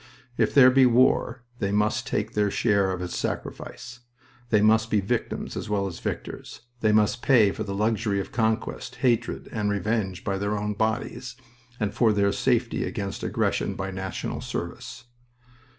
[0.35, 3.99] If there be war they must take their share of its sacrifice.
[4.49, 6.61] They must be victims as well as victors.
[6.79, 11.35] They must pay for the luxury of conquest, hatred, and revenge by their own bodies,
[11.79, 15.03] and for their safety against aggression by national service.